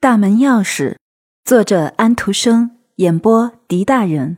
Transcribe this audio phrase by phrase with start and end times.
[0.00, 0.94] 大门钥匙，
[1.44, 4.36] 作者安徒生，演播狄大人。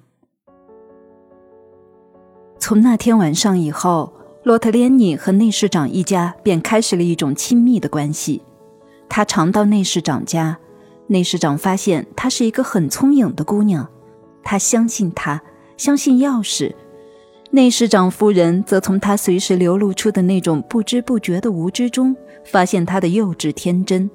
[2.59, 4.11] 从那天晚上以后，
[4.43, 8.41] 洛特莲妮和内侍长一家便开始了一种亲密的关系。
[9.07, 10.59] 他常到内侍长家，
[11.09, 13.87] 内侍长发现她是一个很聪颖的姑娘，
[14.43, 15.43] 他相信她，
[15.77, 16.75] 相信钥匙。
[17.51, 22.17] 内侍长夫人则从他随时流露出的那种不知不觉的无知中，
[22.47, 24.11] 发现他的幼稚天真。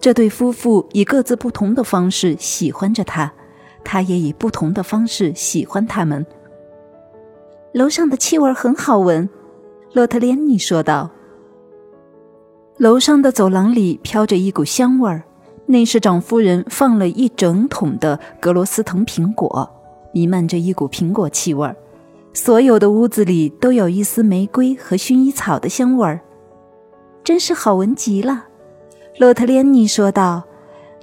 [0.00, 3.30] 这对夫妇以各自不同的方式喜欢着他，
[3.84, 6.24] 他也以不同的方式喜欢他们。
[7.72, 9.28] 楼上的气味很好闻，
[9.92, 11.10] 洛特莲妮说道。
[12.78, 15.22] 楼上的走廊里飘着一股香味儿，
[15.66, 19.70] 内侍长夫人放了一整桶的格罗斯藤苹果，
[20.14, 21.76] 弥漫着一股苹果气味儿。
[22.32, 26.20] 所有的屋子里都有一丝玫瑰和薰衣草的香味儿，
[27.22, 28.46] 真是好闻极了。
[29.20, 30.42] 洛特莲妮说道：“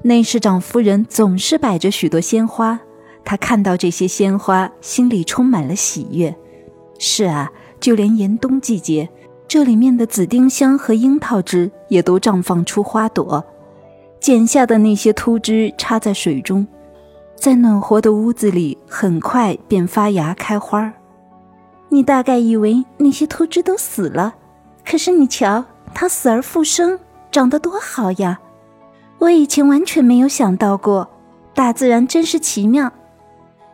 [0.02, 2.80] 内侍长夫人总是摆着许多鲜花，
[3.24, 6.36] 她看到这些鲜花，心里充满了喜悦。
[6.98, 9.08] 是啊，就连严冬季节，
[9.48, 13.46] 这里面的紫丁香和樱桃枝也都绽放出花朵。
[14.20, 16.66] 剪下的那些秃枝插在水中，
[17.36, 20.92] 在暖和的屋子里，很快便发芽开花。
[21.90, 24.34] 你大概以为那些秃枝都死了，
[24.84, 26.98] 可是你瞧，它死而复生。”
[27.38, 28.40] 长得多好呀！
[29.20, 31.08] 我以前完全没有想到过，
[31.54, 32.92] 大自然真是奇妙。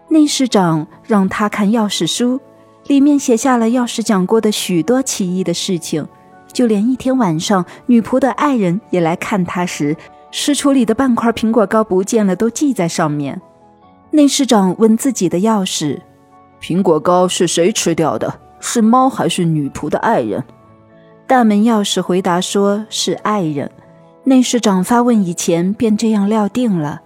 [0.09, 2.41] 内侍长让他看钥匙书，
[2.87, 6.05] 里面写下了钥匙讲过的许多奇异的事情，
[6.51, 9.95] 就连一天晚上女仆的爱人也来看他时，
[10.29, 13.41] 食橱里的半块苹果糕不见了，都记在上面。
[14.11, 16.01] 内侍长问自己的钥匙
[16.61, 18.41] ：“苹果糕是谁吃掉的？
[18.59, 20.43] 是猫还是女仆的爱人？”
[21.25, 23.69] 大门钥匙回答说：“是爱人。”
[24.25, 27.01] 内侍长发问以前便这样料定了，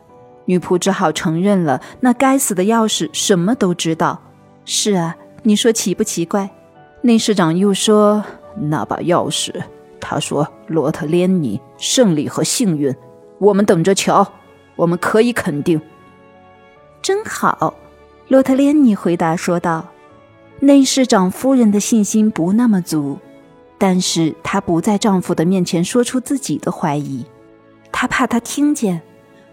[0.45, 1.81] 女仆只好承认了。
[1.99, 4.21] 那该死的钥匙什么都知道。
[4.65, 6.49] 是啊，你说奇不奇怪？
[7.01, 8.23] 内侍长又说
[8.59, 9.53] ：“那把钥匙，
[9.99, 12.93] 他说罗特连尼胜利和幸运，
[13.39, 14.27] 我们等着瞧。
[14.75, 15.81] 我们可以肯定。”
[17.01, 17.73] 真好，
[18.27, 19.87] 罗特连尼回答说道。
[20.59, 23.19] 内侍长夫人的信心不那么足。
[23.77, 27.25] 但是她不在丈夫的面前说出自己的怀疑，
[27.91, 29.01] 她怕他听见。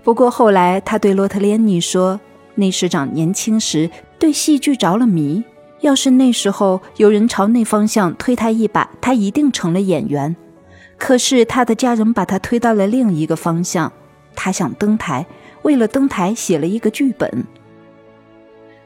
[0.03, 2.21] 不过后来，她对洛特莲妮说
[2.57, 5.43] ：“内侍长年轻时对戏剧着了迷，
[5.81, 10.35] 要是那时候有人朝那方向推他一把，他一定成了演员。
[10.97, 13.93] 可是他的家人把他推到了另一个方向，
[14.35, 15.27] 他想登台，
[15.63, 17.45] 为了登台写了一个剧本。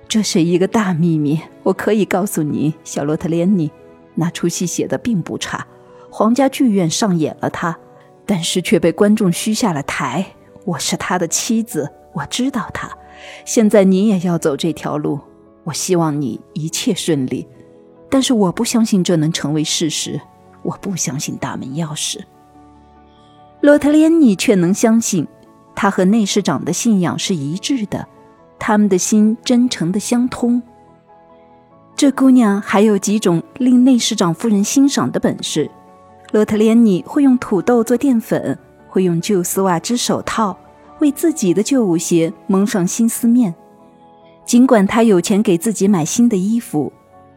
[0.08, 3.70] 这是一个大秘密，我可以告诉你，小洛特莲妮。”
[4.20, 5.64] 那出戏写的并不差，
[6.10, 7.78] 皇家剧院上演了他，
[8.26, 10.26] 但是却被观众嘘下了台。
[10.64, 12.90] 我是他的妻子，我知道他。
[13.44, 15.20] 现在你也要走这条路，
[15.62, 17.46] 我希望你一切顺利。
[18.10, 20.20] 但是我不相信这能成为事实，
[20.62, 22.18] 我不相信大门钥匙。
[23.60, 25.28] 洛特莲妮却能相信，
[25.76, 28.08] 他和内侍长的信仰是一致的，
[28.58, 30.60] 他们的心真诚的相通。
[31.98, 35.68] 这姑娘还有几种令内侍长夫人欣赏的本事。
[36.30, 38.56] 洛特莲妮会用土豆做淀粉，
[38.88, 40.56] 会用旧丝袜织手套，
[41.00, 43.52] 为自己的旧舞鞋蒙上新丝面。
[44.44, 46.92] 尽管她有钱给自己买新的衣服，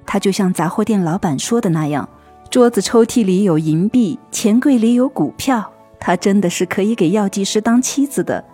[0.05, 2.07] 她就像杂货店老板说的那样：
[2.51, 5.67] 桌子抽屉里有银币，钱柜里有股票。
[5.99, 8.45] 她真的是可以给药剂师当妻子的。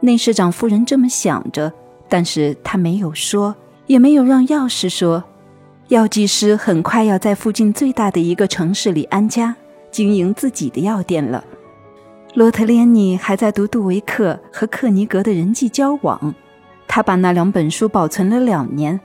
[0.00, 1.72] 内侍长夫人这么想着，
[2.10, 3.56] 但是她没有说。
[3.86, 5.22] 也没有让药师说，
[5.88, 9.54] 药剂师很快要在附近最大的一个城市里安家，
[9.90, 11.44] 经营自己的药店了。
[12.32, 16.34] 罗特莲妮还在读杜维克和克尼格的人际交往，
[16.88, 18.98] 他把那两本书保存了两年，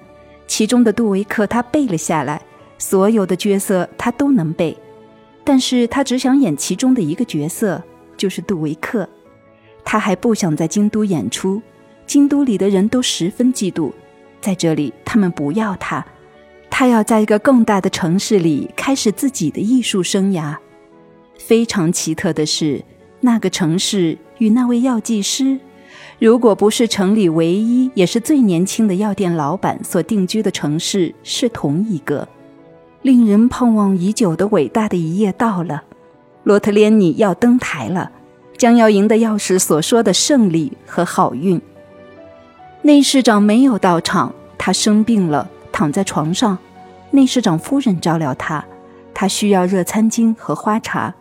[0.47, 2.41] 其中的杜维克他背了下来，
[2.78, 4.75] 所有的角色他都能背，
[5.44, 7.84] 但是他只想演其中的一个角色，
[8.16, 9.07] 就是杜维克。
[9.84, 11.61] 他还不想在京都演出，
[12.08, 13.91] 京都里的人都十分嫉妒。
[14.41, 16.06] 在这里，他们不要他，
[16.70, 20.56] 他要在一个更大的城市里开始自己的艺术生涯。
[21.38, 22.84] 非常奇特的是，
[23.22, 25.59] 那个城市与那位药剂师，
[26.20, 32.28] 如果不是城里唯一也是最年轻的药店老板所定居的城市，是同一个。
[33.02, 35.84] 令人盼望已久的伟大的一夜到了，
[36.44, 38.12] 罗特莲妮要登台了，
[38.58, 41.62] 将要赢得药师所说的胜利和好运。
[42.81, 46.58] 内侍长没有到场，他生病了，躺在床上。
[47.11, 48.64] 内侍长夫人照料他，
[49.14, 51.14] 他需要热餐巾和花茶。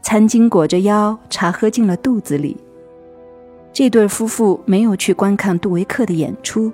[0.00, 2.56] 餐巾裹着腰，茶喝进了肚子里。
[3.72, 6.72] 这对夫妇没有去观看杜维克的演出，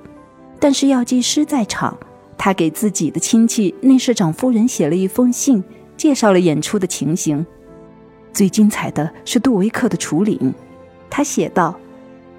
[0.61, 1.97] 但是药剂师在场。
[2.37, 5.62] 他给自己的亲戚内侍长夫人写了一封信，
[5.97, 7.47] 介绍了演出的情形。
[8.32, 10.53] 最精彩的是杜维克的处理。
[11.09, 11.79] 他写道：“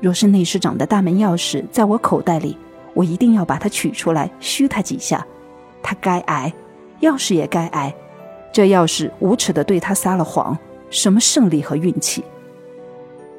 [0.04, 2.58] 若是内侍长的大门钥匙在我口袋里，
[2.94, 5.26] 我一定要把它取出来，嘘他几下。
[5.82, 6.52] 他该挨，
[7.00, 7.96] 钥匙也该挨。
[8.52, 10.58] 这钥匙无耻地对他撒了谎。
[10.90, 12.22] 什么胜利和运气？”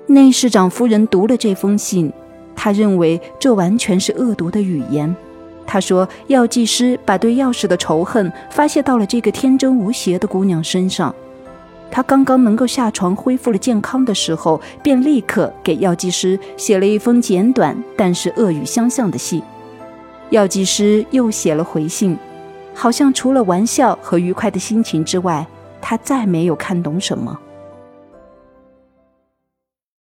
[0.08, 2.10] 内侍长夫人读了这封信，
[2.56, 5.14] 他认为这完全是恶毒的语言。
[5.66, 11.14] 他说：“药剂师把对钥匙的仇恨发泄到了这个天真无邪的姑娘身上。
[11.94, 19.40] 他刚刚能够下床恢复了健康的时候，便立刻给药剂师写了一封简短但是恶语相向的信。
[20.30, 22.18] 药剂师又写了回信，
[22.74, 25.46] 好像除了玩笑和愉快的心情之外，
[25.80, 27.38] 他再没有看懂什么。”